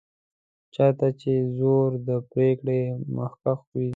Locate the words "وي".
3.75-3.89